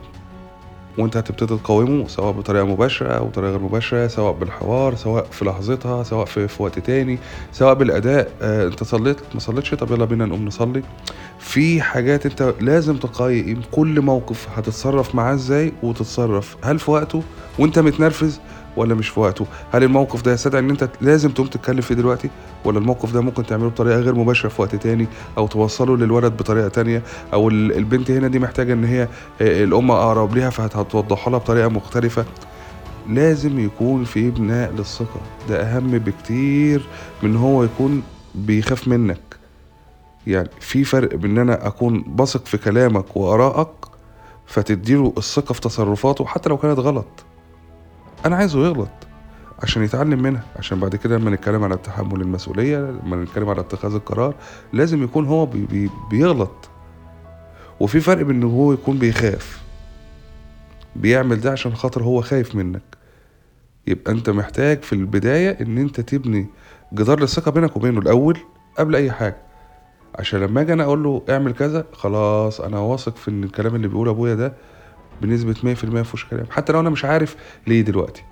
وانت 0.98 1.16
هتبتدي 1.16 1.56
تقاومه 1.56 2.08
سواء 2.08 2.32
بطريقة 2.32 2.64
مباشرة 2.66 3.08
أو 3.12 3.26
بطريقة 3.26 3.50
غير 3.50 3.60
مباشرة 3.62 4.06
سواء 4.06 4.32
بالحوار 4.32 4.94
سواء 4.94 5.26
في 5.30 5.44
لحظتها 5.44 6.02
سواء 6.02 6.24
في, 6.24 6.48
في 6.48 6.62
وقت 6.62 6.78
تاني 6.78 7.18
سواء 7.52 7.74
بالأداء 7.74 8.30
آه 8.42 8.66
انت 8.66 8.84
صليت 8.84 9.16
ما 9.34 9.40
صليتش؟ 9.40 9.74
طب 9.74 9.92
يلا 9.92 10.04
بينا 10.04 10.26
نقوم 10.26 10.44
نصلي. 10.44 10.82
في 11.38 11.82
حاجات 11.82 12.26
انت 12.26 12.54
لازم 12.60 12.96
تقيم 12.96 13.60
كل 13.72 14.00
موقف 14.00 14.48
هتتصرف 14.56 15.14
معاه 15.14 15.34
إزاي 15.34 15.72
وتتصرف. 15.82 16.56
هل 16.62 16.78
في 16.78 16.90
وقته 16.90 17.22
وانت 17.58 17.78
متنرفز؟ 17.78 18.40
ولا 18.76 18.94
مش 18.94 19.08
في 19.08 19.20
وقته. 19.20 19.46
هل 19.72 19.82
الموقف 19.84 20.22
ده 20.22 20.32
يستدعي 20.32 20.60
إن 20.60 20.70
أنت 20.70 20.88
لازم 21.00 21.30
تقوم 21.30 21.46
تتكلم 21.46 21.80
فيه 21.80 21.94
دلوقتي؟ 21.94 22.30
ولا 22.64 22.78
الموقف 22.78 23.12
ده 23.12 23.20
ممكن 23.20 23.46
تعمله 23.46 23.68
بطريقة 23.68 23.98
غير 24.00 24.14
مباشرة 24.14 24.48
في 24.48 24.62
وقت 24.62 24.74
تاني 24.74 25.06
أو 25.38 25.46
توصله 25.46 25.96
للولد 25.96 26.36
بطريقة 26.36 26.68
تانية؟ 26.68 27.02
أو 27.32 27.48
ال- 27.48 27.72
البنت 27.76 28.10
هنا 28.10 28.28
دي 28.28 28.38
محتاجة 28.38 28.72
إن 28.72 28.84
هي 28.84 29.02
آه، 29.40 29.64
الأم 29.64 29.90
أقرب 29.90 30.34
ليها 30.34 30.50
فهتوضحها 30.50 31.30
لها 31.30 31.38
بطريقة 31.38 31.68
مختلفة. 31.68 32.24
لازم 33.08 33.58
يكون 33.58 34.04
في 34.04 34.30
بناء 34.30 34.72
للثقة. 34.72 35.20
ده 35.48 35.62
أهم 35.62 35.90
بكتير 35.98 36.86
من 37.22 37.36
هو 37.36 37.64
يكون 37.64 38.02
بيخاف 38.34 38.88
منك. 38.88 39.20
يعني 40.26 40.48
في 40.60 40.84
فرق 40.84 41.14
بين 41.14 41.30
إن 41.30 41.38
أنا 41.38 41.66
أكون 41.66 42.04
بثق 42.16 42.46
في 42.46 42.58
كلامك 42.58 43.16
وآرائك 43.16 43.68
فتديله 44.46 45.12
الثقة 45.18 45.52
في 45.52 45.60
تصرفاته 45.60 46.24
حتى 46.24 46.48
لو 46.48 46.56
كانت 46.56 46.78
غلط. 46.78 47.06
أنا 48.26 48.36
عايزه 48.36 48.64
يغلط 48.66 48.88
عشان 49.62 49.82
يتعلم 49.84 50.22
منها. 50.22 50.42
عشان 50.56 50.80
بعد 50.80 50.96
كده 50.96 51.16
لما 51.18 51.30
نتكلم 51.30 51.64
على 51.64 51.76
تحمل 51.76 52.20
المسؤولية 52.20 52.78
لما 52.78 53.16
نتكلم 53.16 53.48
على 53.48 53.60
اتخاذ 53.60 53.94
القرار 53.94 54.34
لازم 54.72 55.04
يكون 55.04 55.26
هو 55.26 55.46
بي 55.46 55.66
بي 55.66 55.90
بيغلط. 56.10 56.70
وفي 57.80 58.00
فرق 58.00 58.22
بين 58.22 58.42
هو 58.42 58.72
يكون 58.72 58.98
بيخاف. 58.98 59.62
بيعمل 60.96 61.40
ده 61.40 61.52
عشان 61.52 61.74
خاطر 61.74 62.02
هو 62.02 62.20
خايف 62.22 62.54
منك. 62.54 62.82
يبقى 63.86 64.12
أنت 64.12 64.30
محتاج 64.30 64.82
في 64.82 64.92
البداية 64.92 65.50
إن 65.60 65.78
أنت 65.78 66.00
تبني 66.00 66.46
جدار 66.92 67.20
للثقة 67.20 67.50
بينك 67.50 67.76
وبينه 67.76 67.98
الأول 67.98 68.38
قبل 68.78 68.96
أي 68.96 69.10
حاجة. 69.10 69.36
عشان 70.14 70.40
لما 70.40 70.60
أجي 70.60 70.72
أنا 70.72 70.82
أقول 70.84 71.02
له 71.02 71.22
اعمل 71.30 71.52
كذا 71.52 71.86
خلاص 71.92 72.60
أنا 72.60 72.78
واثق 72.78 73.16
في 73.16 73.30
إن 73.30 73.44
الكلام 73.44 73.74
اللي 73.74 73.88
بيقوله 73.88 74.10
أبويا 74.10 74.34
ده 74.34 74.52
بنسبة 75.22 75.54
100% 75.54 75.64
مفيهوش 75.84 76.24
كلام. 76.24 76.46
حتى 76.50 76.72
لو 76.72 76.80
أنا 76.80 76.90
مش 76.90 77.04
عارف 77.04 77.36
ليه 77.66 77.80
دلوقتي. 77.82 78.24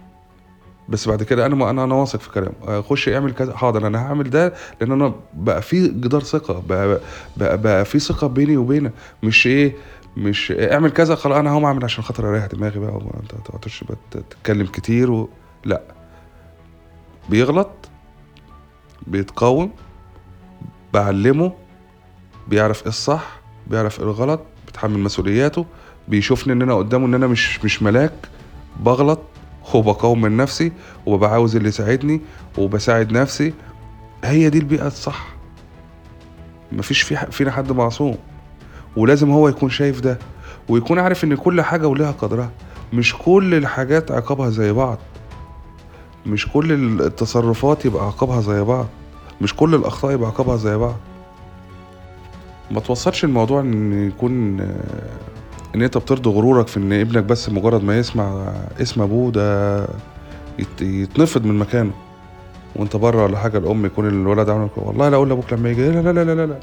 بس 0.88 1.08
بعد 1.08 1.22
كده 1.22 1.46
أنا 1.46 1.70
أنا 1.70 1.84
أنا 1.84 1.94
واثق 1.94 2.20
في 2.20 2.30
كلامه 2.30 2.52
آه، 2.68 2.80
خش 2.80 3.08
اعمل 3.08 3.32
كذا. 3.34 3.56
حاضر 3.56 3.86
أنا 3.86 3.98
هعمل 4.06 4.30
ده 4.30 4.54
لأن 4.80 4.92
أنا 4.92 5.14
بقى 5.34 5.62
في 5.62 5.88
جدار 5.88 6.22
ثقة. 6.22 6.62
بقى 6.68 7.00
بقى, 7.36 7.58
بقى 7.62 7.84
في 7.84 7.98
ثقة 7.98 8.26
بيني 8.26 8.56
وبينه. 8.56 8.90
مش 9.22 9.46
إيه 9.46 9.74
مش 10.16 10.52
اعمل 10.52 10.90
كذا 10.90 11.14
خلاص 11.14 11.36
أنا 11.38 11.50
هقوم 11.50 11.64
أعمل 11.64 11.84
عشان 11.84 12.04
خاطر 12.04 12.30
أريح 12.30 12.46
دماغي 12.46 12.80
بقى 12.80 12.90
أنت 13.22 13.34
ما 13.34 13.40
تقعدش 13.44 13.84
تتكلم 14.10 14.66
كتير 14.66 15.10
و... 15.10 15.28
لأ. 15.64 15.82
بيغلط 17.28 17.70
بيتقاوم 19.06 19.70
بعلمه 20.92 21.52
بيعرف 22.48 22.82
إيه 22.82 22.88
الصح 22.88 23.40
بيعرف 23.66 23.98
إيه 24.00 24.04
الغلط 24.06 24.40
بيتحمل 24.66 24.98
مسؤولياته 24.98 25.66
بيشوفني 26.10 26.52
ان 26.52 26.62
أنا 26.62 26.74
قدامه 26.74 27.06
ان 27.06 27.14
أنا 27.14 27.26
مش 27.26 27.64
مش 27.64 27.82
ملاك 27.82 28.12
بغلط 28.80 29.20
وبقاوم 29.74 30.20
من 30.20 30.36
نفسي 30.36 30.72
وببقى 31.06 31.30
عاوز 31.30 31.56
اللي 31.56 31.68
يساعدني 31.68 32.20
وبساعد 32.58 33.12
نفسي. 33.12 33.52
هي 34.24 34.50
دي 34.50 34.58
البيئة 34.58 34.86
الصح. 34.86 35.26
مفيش 36.72 37.02
في 37.02 37.16
فينا 37.16 37.50
حد 37.50 37.72
معصوم. 37.72 38.16
ولازم 38.96 39.30
هو 39.30 39.48
يكون 39.48 39.70
شايف 39.70 40.00
ده 40.00 40.18
ويكون 40.68 40.98
عارف 40.98 41.24
إن 41.24 41.34
كل 41.36 41.62
حاجة 41.62 41.88
ولها 41.88 42.10
قدرها. 42.10 42.50
مش 42.92 43.14
كل 43.16 43.54
الحاجات 43.54 44.10
عقابها 44.10 44.50
زي 44.50 44.72
بعض. 44.72 44.98
مش 46.26 46.48
كل 46.48 47.00
التصرفات 47.02 47.84
يبقى 47.84 48.06
عقابها 48.06 48.40
زي 48.40 48.60
بعض. 48.62 48.86
مش 49.40 49.54
كل 49.56 49.74
الأخطاء 49.74 50.12
يبقى 50.12 50.28
عقابها 50.28 50.56
زي 50.56 50.76
بعض. 50.76 50.96
ما 52.70 52.80
توصلش 52.80 53.24
الموضوع 53.24 53.60
إن 53.60 54.08
يكون 54.08 54.60
إن 55.74 55.82
أنت 55.82 55.98
بترضي 55.98 56.30
غرورك 56.30 56.66
في 56.68 56.76
إن 56.76 56.92
ابنك 56.92 57.24
بس 57.24 57.48
مجرد 57.50 57.84
ما 57.84 57.98
يسمع 57.98 58.52
اسم 58.80 59.02
أبوه 59.02 59.30
ده 59.32 59.80
يت- 60.58 60.82
يتنفض 60.82 61.44
من 61.44 61.58
مكانه. 61.58 61.90
وأنت 62.76 62.96
بره 62.96 63.24
ولا 63.24 63.38
حاجة 63.38 63.58
الأم 63.58 63.86
يكون 63.86 64.08
الولد 64.08 64.50
عامل 64.50 64.68
والله 64.76 65.08
لا 65.08 65.16
أقول 65.16 65.28
لأبوك 65.28 65.52
لما 65.52 65.70
يجي 65.70 65.90
لا 65.90 66.00
لا 66.02 66.12
لا 66.12 66.24
لا 66.24 66.34
لا, 66.34 66.46
لا. 66.46 66.58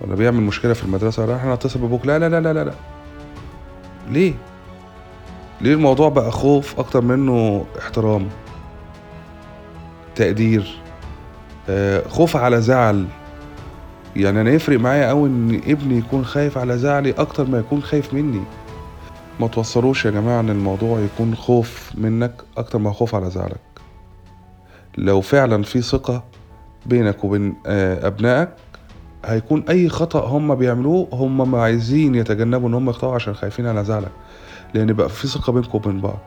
ولا 0.00 0.14
بيعمل 0.14 0.40
مشكلة 0.42 0.72
في 0.72 0.84
المدرسة 0.84 1.26
لا 1.26 1.36
إحنا 1.36 1.54
هنتصل 1.54 1.80
بأبوك. 1.80 2.06
لا 2.06 2.18
لا 2.18 2.28
لا 2.28 2.40
لا 2.40 2.52
لا 2.52 2.64
لا. 2.64 2.72
ليه؟ 4.10 4.34
ليه 5.60 5.74
الموضوع 5.74 6.08
بقى 6.08 6.30
خوف 6.32 6.78
أكتر 6.78 7.00
منه 7.00 7.64
احترام 7.78 8.28
تقدير 10.14 10.78
آه، 11.68 12.08
خوف 12.08 12.36
على 12.36 12.60
زعل؟ 12.60 13.06
يعني 14.16 14.40
أنا 14.40 14.50
يفرق 14.50 14.78
معايا 14.80 15.08
قوي 15.08 15.28
إن 15.28 15.60
ابني 15.66 15.98
يكون 15.98 16.24
خايف 16.24 16.58
على 16.58 16.78
زعلي 16.78 17.10
أكتر 17.12 17.44
ما 17.46 17.58
يكون 17.58 17.82
خايف 17.82 18.14
مني. 18.14 18.42
ما 19.40 19.46
توصلوش 19.46 20.04
يا 20.04 20.10
جماعة 20.10 20.40
إن 20.40 20.50
الموضوع 20.50 21.00
يكون 21.00 21.34
خوف 21.34 21.90
منك 21.94 22.32
أكتر 22.56 22.78
ما 22.78 22.92
خوف 22.92 23.14
على 23.14 23.30
زعلك. 23.30 23.60
لو 24.98 25.20
فعلا 25.20 25.62
في 25.62 25.82
ثقة 25.82 26.24
بينك 26.86 27.24
وبين 27.24 27.54
آه، 27.66 28.06
أبنائك 28.06 28.48
هيكون 29.24 29.64
أي 29.68 29.88
خطأ 29.88 30.26
هم 30.26 30.54
بيعملوه 30.54 31.08
هم 31.12 31.50
ما 31.50 31.62
عايزين 31.62 32.14
يتجنبوا 32.14 32.68
إن 32.68 32.74
هم 32.74 32.90
يخطئوا 32.90 33.14
عشان 33.14 33.34
خايفين 33.34 33.66
على 33.66 33.84
زعلك. 33.84 34.12
لأن 34.74 34.92
بقى 34.92 35.08
في 35.08 35.26
ثقة 35.28 35.52
بينكم 35.52 35.78
وبين 35.78 36.00
بعض. 36.00 36.18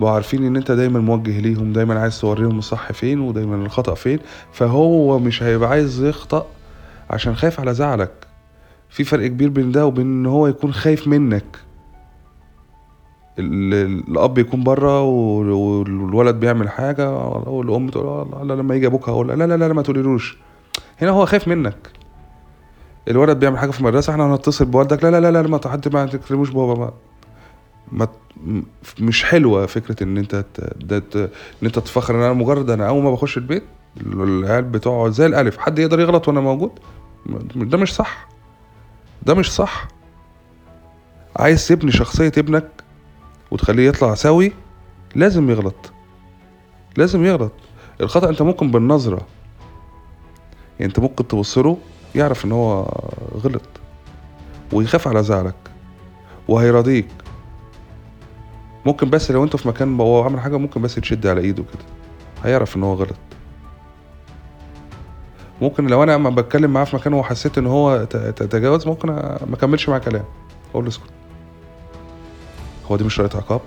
بقوا 0.00 0.10
عارفين 0.12 0.46
إن 0.46 0.56
أنت 0.56 0.72
دايما 0.72 1.00
موجه 1.00 1.40
ليهم 1.40 1.72
دايما 1.72 2.00
عايز 2.00 2.20
توريهم 2.20 2.58
الصح 2.58 2.92
فين 2.92 3.20
ودايما 3.20 3.56
الخطأ 3.56 3.94
فين 3.94 4.18
فهو 4.52 5.18
مش 5.18 5.42
هيبقى 5.42 5.70
عايز 5.70 6.02
يخطأ 6.02 6.46
عشان 7.10 7.36
خايف 7.36 7.60
على 7.60 7.74
زعلك. 7.74 8.12
في 8.88 9.04
فرق 9.04 9.26
كبير 9.26 9.48
بين 9.48 9.72
ده 9.72 9.86
وبين 9.86 10.06
إن 10.06 10.26
هو 10.26 10.46
يكون 10.46 10.72
خايف 10.72 11.08
منك. 11.08 11.44
ال- 13.38 13.74
ال- 13.74 14.08
الأب 14.08 14.38
يكون 14.38 14.64
بره 14.64 15.02
والولد 15.02 16.34
بيعمل 16.40 16.68
حاجة 16.68 17.10
والأم 17.46 17.88
تقول 17.88 18.06
"آه، 18.06 18.44
لا 18.44 18.52
لما 18.54 18.74
يجي 18.74 18.86
أبوك 18.86 19.08
هقول 19.08 19.28
لا 19.28 19.46
لا 19.46 19.56
لا 19.56 19.72
ما 19.72 19.82
تقوليلوش. 19.82 20.38
هنا 21.02 21.10
هو 21.10 21.26
خايف 21.26 21.48
منك. 21.48 21.76
الولد 23.08 23.38
بيعمل 23.38 23.58
حاجة 23.58 23.70
في 23.70 23.80
المدرسة 23.80 24.10
إحنا 24.12 24.26
هنتصل 24.34 24.64
بوالدك 24.64 25.04
لا 25.04 25.10
لا 25.10 25.20
لا 25.30 25.42
لا 25.42 25.48
ما 25.48 25.60
حد 25.66 25.94
ما 25.94 26.06
تكلموش 26.06 26.50
بابا 26.50 26.74
ما, 26.74 26.92
ما 27.92 28.08
مش 29.00 29.24
حلوة 29.24 29.66
فكرة 29.66 30.02
إن 30.02 30.18
أنت 30.18 30.44
إن 30.62 31.02
أنت 31.62 31.78
تفخر 31.78 32.14
إن 32.14 32.20
أنا 32.22 32.32
مجرد 32.32 32.70
أنا 32.70 32.88
أول 32.88 33.02
ما 33.02 33.10
بخش 33.10 33.36
البيت 33.36 33.62
العيال 34.00 34.62
بتقعد 34.64 35.10
زي 35.10 35.26
الألف. 35.26 35.58
حد 35.58 35.78
يقدر 35.78 36.00
يغلط 36.00 36.28
وأنا 36.28 36.40
موجود؟ 36.40 36.70
ده 37.56 37.78
مش 37.78 37.94
صح. 37.94 38.28
ده 39.22 39.34
مش 39.34 39.52
صح. 39.52 39.88
عايز 41.36 41.68
تبني 41.68 41.92
شخصية 41.92 42.32
ابنك 42.38 42.70
وتخليه 43.50 43.88
يطلع 43.88 44.14
سوي؟ 44.14 44.52
لازم 45.14 45.50
يغلط. 45.50 45.92
لازم 46.96 47.24
يغلط. 47.24 47.52
الخطأ 48.00 48.28
أنت 48.28 48.42
ممكن 48.42 48.70
بالنظرة 48.70 49.26
يعني 50.80 50.88
أنت 50.88 50.98
ممكن 50.98 51.28
تبصله 51.28 51.78
يعرف 52.14 52.44
إن 52.44 52.52
هو 52.52 52.82
غلط 53.44 53.62
ويخاف 54.72 55.08
على 55.08 55.22
زعلك 55.22 55.54
وهيراضيك 56.48 57.08
ممكن 58.86 59.10
بس 59.10 59.30
لو 59.30 59.44
انت 59.44 59.56
في 59.56 59.68
مكان 59.68 60.00
هو 60.00 60.22
عمل 60.22 60.40
حاجة 60.40 60.56
ممكن 60.56 60.82
بس 60.82 60.94
تشد 60.94 61.26
على 61.26 61.40
إيده 61.40 61.62
كده 61.62 61.82
هيعرف 62.44 62.76
إن 62.76 62.82
هو 62.82 62.94
غلط. 62.94 63.16
ممكن 65.62 65.86
لو 65.86 66.02
أنا 66.02 66.30
بتكلم 66.30 66.72
معاه 66.72 66.84
في 66.84 66.96
مكان 66.96 67.14
وحسيت 67.14 67.58
إن 67.58 67.66
هو 67.66 68.04
تجاوز 68.36 68.86
ممكن 68.86 69.08
ما 69.08 69.54
اكملش 69.54 69.88
معاه 69.88 69.98
كلام 69.98 70.24
أقول 70.70 70.84
له 70.84 70.90
اسكت. 70.90 71.10
هو 72.90 72.96
دي 72.96 73.04
مش 73.04 73.16
طريقة 73.16 73.36
عقاب؟ 73.36 73.60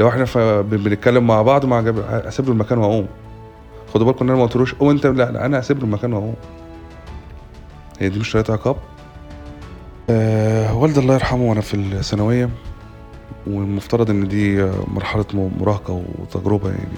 لو 0.00 0.08
إحنا 0.08 0.60
بنتكلم 0.60 1.26
مع 1.26 1.42
بعض 1.42 1.64
مع 1.66 1.80
جاب... 1.80 1.98
اسيب 1.98 2.46
له 2.46 2.52
المكان 2.52 2.78
وأقوم. 2.78 3.06
خدوا 3.94 4.06
بالكم 4.06 4.24
إن 4.24 4.30
أنا 4.30 4.38
ما 4.38 4.44
قلتلوش 4.44 4.74
قوم 4.74 4.90
أنت 4.90 5.06
لا, 5.06 5.30
لا 5.30 5.46
أنا 5.46 5.58
اسيب 5.58 5.78
له 5.78 5.84
المكان 5.84 6.12
وأقوم. 6.12 6.34
هي 8.00 8.08
دي 8.08 8.18
مش 8.18 8.32
طريقة 8.32 8.52
عقاب؟ 8.52 8.76
أه 10.10 10.76
والدي 10.76 11.00
الله 11.00 11.14
يرحمه 11.14 11.42
وأنا 11.50 11.60
في 11.60 11.74
الثانوية 11.74 12.50
والمفترض 13.46 14.10
إن 14.10 14.28
دي 14.28 14.70
مرحلة 14.94 15.50
مراهقة 15.60 16.02
وتجربة 16.18 16.68
يعني. 16.68 16.88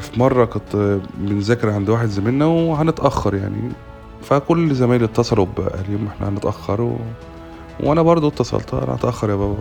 في 0.00 0.10
مرة 0.16 0.44
كنت 0.44 0.98
بنذاكر 1.18 1.70
عند 1.70 1.88
واحد 1.88 2.08
زميلنا 2.08 2.46
وهنتأخر 2.46 3.34
يعني. 3.34 3.72
فكل 4.22 4.74
زمايلي 4.74 5.04
اتصلوا 5.04 5.46
بأهليهم 5.56 6.06
إحنا 6.06 6.28
هنتأخر 6.28 6.80
و... 6.80 6.96
وأنا 7.80 8.02
برضو 8.02 8.28
اتصلت 8.28 8.74
أنا 8.74 8.94
هتأخر 8.94 9.30
يا 9.30 9.34
بابا. 9.34 9.56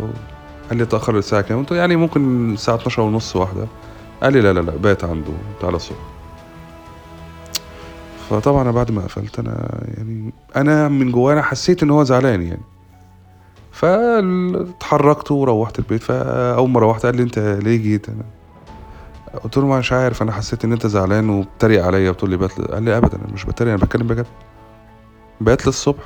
قال 0.69 0.77
لي 0.77 0.83
اتأخر 0.83 1.17
الساعة 1.17 1.41
كام؟ 1.41 1.59
قلت 1.59 1.71
يعني 1.71 1.95
ممكن 1.95 2.53
الساعة 2.53 2.75
12 2.75 3.01
ونص 3.01 3.35
واحدة. 3.35 3.67
قال 4.23 4.33
لي 4.33 4.41
لا 4.41 4.53
لا 4.53 4.59
لا 4.59 4.71
بات 4.71 5.03
عنده 5.03 5.33
تعالى 5.61 5.75
الصبح. 5.75 5.97
فطبعا 8.29 8.71
بعد 8.71 8.91
ما 8.91 9.01
قفلت 9.01 9.39
أنا 9.39 9.83
يعني 9.97 10.33
أنا 10.55 10.87
من 10.87 11.11
جوانا 11.11 11.41
حسيت 11.41 11.83
إن 11.83 11.89
هو 11.89 12.03
زعلان 12.03 12.41
يعني. 12.41 12.61
فاتحركت 13.71 15.31
وروحت 15.31 15.79
البيت. 15.79 16.03
فأول 16.03 16.69
ما 16.69 16.79
روحت 16.79 17.05
قال 17.05 17.15
لي 17.17 17.23
أنت 17.23 17.39
ليه 17.39 17.77
جيت؟ 17.77 18.09
أنا 18.09 18.23
قلت 19.43 19.57
له 19.57 19.65
مش 19.65 19.91
عارف 19.93 20.21
أنا 20.21 20.31
حسيت 20.31 20.65
إن 20.65 20.71
أنت 20.71 20.87
زعلان 20.87 21.29
وبتريق 21.29 21.85
عليا. 21.85 22.11
بتقول 22.11 22.29
لي 22.29 22.37
بات 22.37 22.61
قال 22.61 22.83
لي 22.83 22.97
ابدا 22.97 23.17
أنا 23.17 23.33
مش 23.33 23.45
بتريق 23.45 23.73
أنا 23.73 23.83
بتكلم 23.83 24.07
بجد. 24.07 24.25
بات 25.41 25.67
للصبح 25.67 26.03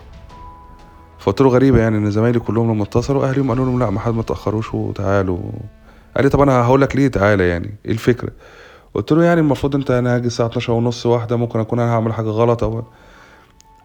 فقلت 1.19 1.41
له 1.41 1.49
غريبة 1.49 1.79
يعني 1.79 1.97
إن 1.97 2.11
زمايلي 2.11 2.39
كلهم 2.39 2.71
لما 2.73 2.83
اتصلوا 2.83 3.25
اهليهم 3.25 3.49
قالوا 3.49 3.65
لهم 3.65 3.79
لا 3.79 3.89
ما 3.89 3.99
حد 3.99 4.13
ما 4.13 4.23
تأخروش 4.23 4.73
وتعالوا. 4.73 5.39
قال 6.15 6.23
لي 6.23 6.29
طب 6.29 6.41
أنا 6.41 6.61
هقول 6.63 6.81
لك 6.81 6.95
ليه 6.95 7.07
تعالى 7.07 7.47
يعني 7.47 7.75
إيه 7.85 7.91
الفكرة؟ 7.91 8.31
قلت 8.93 9.11
له 9.11 9.23
يعني 9.23 9.41
المفروض 9.41 9.75
أنت 9.75 9.91
أنا 9.91 10.15
هاجي 10.15 10.27
الساعة 10.27 10.47
12 10.47 10.73
ونص 10.73 11.05
واحدة 11.05 11.35
ممكن 11.35 11.59
أكون 11.59 11.79
أنا 11.79 11.93
هعمل 11.93 12.13
حاجة 12.13 12.29
غلط 12.29 12.63
أو. 12.63 12.83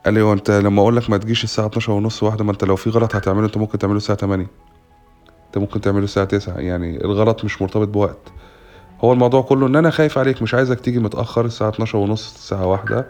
قال 0.05 0.15
لي 0.15 0.23
هو 0.23 0.33
أنت 0.33 0.51
لما 0.51 0.83
أقول 0.83 0.97
لك 0.97 1.11
ما 1.11 1.17
تجيش 1.17 1.45
الساعة 1.45 1.67
12 1.67 1.93
ونص 1.93 2.23
واحدة 2.23 2.45
ما 2.45 2.53
أنت 2.53 2.65
لو 2.65 2.77
في 2.77 2.91
غلط 2.91 3.17
هتعمله 3.17 3.47
أنت 3.47 3.57
ممكن 3.57 3.79
تعمله 3.79 3.97
الساعة 3.97 4.19
8 4.19 4.47
أنت 5.47 5.59
ممكن 5.59 5.81
تعمله 5.81 6.05
الساعة 6.05 6.27
9 6.27 6.55
يعني 6.59 7.05
الغلط 7.05 7.45
مش 7.45 7.63
مرتبط 7.63 7.89
بوقت. 7.89 8.19
هو 9.01 9.13
الموضوع 9.13 9.43
كله 9.43 9.67
إن 9.67 9.77
أنا 9.77 9.91
خايف 9.91 10.19
عليك 10.19 10.43
مش 10.43 10.55
عايزك 10.55 10.81
تيجي 10.81 10.99
متأخر 10.99 11.45
الساعة 11.45 11.69
12 11.69 11.99
ونص 11.99 12.35
الساعة 12.35 12.67
واحدة. 12.67 13.07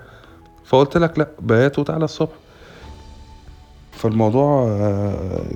فقلت 0.64 0.97
لك 0.97 1.19
لا 1.19 1.28
بيات 1.40 1.78
وتعالى 1.78 2.05
الصبح. 2.05 2.33
فالموضوع 3.93 4.66
آه، 4.69 5.47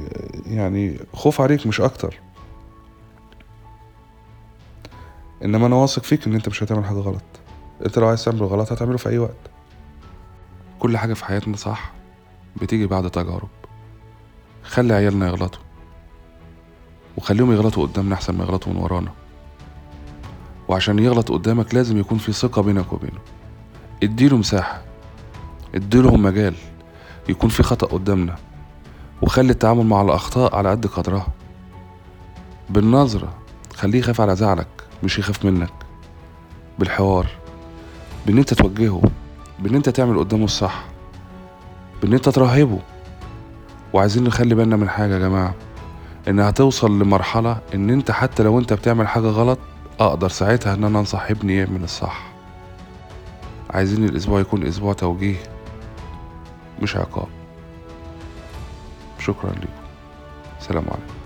يعني 0.47 0.99
خوف 1.15 1.41
عليك 1.41 1.67
مش 1.67 1.81
أكتر. 1.81 2.21
إنما 5.45 5.67
أنا 5.67 5.77
واثق 5.77 6.03
فيك 6.03 6.27
إن 6.27 6.35
أنت 6.35 6.49
مش 6.49 6.63
هتعمل 6.63 6.85
حاجة 6.85 6.99
غلط. 6.99 7.23
أنت 7.87 7.99
لو 7.99 8.07
عايز 8.07 8.25
تعمل 8.25 8.43
غلط 8.43 8.73
هتعمله 8.73 8.97
في 8.97 9.09
أي 9.09 9.19
وقت. 9.19 9.51
كل 10.79 10.97
حاجة 10.97 11.15
في 11.15 11.25
حياتنا 11.25 11.57
صح 11.57 11.93
بتيجي 12.63 12.87
بعد 12.87 13.11
تجارب. 13.11 13.49
خلي 14.63 14.95
عيالنا 14.95 15.27
يغلطوا. 15.27 15.63
وخليهم 17.17 17.53
يغلطوا 17.53 17.87
قدامنا 17.87 18.15
أحسن 18.15 18.35
ما 18.35 18.45
يغلطوا 18.45 18.73
من 18.73 18.79
ورانا. 18.79 19.13
وعشان 20.71 20.99
يغلط 20.99 21.33
قدامك 21.33 21.75
لازم 21.75 21.99
يكون 21.99 22.19
في 22.19 22.33
ثقة 22.33 22.63
بينك 22.63 22.93
وبينه. 22.93 23.19
اديله 24.03 24.37
مساحة. 24.37 24.83
اديلهم 25.75 26.23
مجال 26.23 26.55
يكون 27.29 27.51
في 27.51 27.63
خطأ 27.63 27.87
قدامنا. 27.87 28.37
وخلي 29.23 29.51
التعامل 29.51 29.87
مع 29.87 30.03
الأخطاء 30.03 30.57
على 30.57 30.71
قد 30.71 30.87
قدرها. 30.87 31.27
بالنظرة 32.69 33.35
خليه 33.75 33.99
يخاف 33.99 34.21
على 34.21 34.37
زعلك 34.37 34.69
مش 35.03 35.19
يخاف 35.19 35.45
منك. 35.45 35.73
بالحوار 36.79 37.27
بإن 38.27 38.39
أنت 38.39 38.55
توجهه 38.55 39.03
بإن 39.59 39.75
أنت 39.75 39.89
تعمل 39.89 40.19
قدامه 40.19 40.45
الصح 40.45 40.85
بإن 42.03 42.13
أنت 42.13 42.29
ترهبه 42.29 42.79
وعايزين 43.93 44.25
نخلي 44.25 44.55
بالنا 44.55 44.77
من 44.77 44.89
حاجة 44.89 45.15
يا 45.15 45.19
جماعة 45.19 45.55
إن 46.29 46.41
هتوصل 46.41 46.99
لمرحلة 46.99 47.59
إن 47.75 47.91
أنت 47.91 48.11
حتى 48.11 48.43
لو 48.43 48.59
أنت 48.59 48.73
بتعمل 48.73 49.09
حاجة 49.09 49.27
غلط 49.27 49.59
أقدر 50.01 50.29
ساعتها 50.29 50.75
إن 50.75 50.85
أنا 50.85 50.99
أنصح 50.99 51.31
ابني 51.31 51.57
يعمل 51.57 51.83
الصح. 51.85 52.23
عايزين 53.71 54.05
الأسبوع 54.05 54.41
يكون 54.41 54.67
أسبوع 54.67 54.93
توجيه 54.93 55.37
مش 56.83 56.97
عقاب. 56.97 57.29
شكرا 59.19 59.51
لكم 59.51 59.69
سلام 60.61 60.85
عليكم. 60.85 61.20